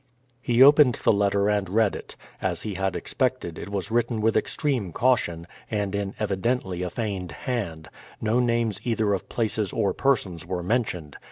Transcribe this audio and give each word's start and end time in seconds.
He 0.41 0.63
opened 0.63 0.95
the 1.03 1.13
letter 1.13 1.47
and 1.47 1.69
read 1.69 1.95
it. 1.95 2.15
As 2.41 2.63
he 2.63 2.73
had 2.73 2.95
expected, 2.95 3.59
it 3.59 3.69
was 3.69 3.91
written 3.91 4.19
with 4.19 4.35
extreme 4.35 4.91
caution, 4.91 5.45
and 5.69 5.93
in 5.93 6.15
evidently 6.17 6.81
a 6.81 6.89
feigned 6.89 7.31
hand; 7.31 7.87
no 8.19 8.39
names 8.39 8.79
either 8.83 9.13
of 9.13 9.29
places 9.29 9.71
or 9.71 9.93
persons 9.93 10.43
were 10.43 10.63
mentioned. 10.63 11.17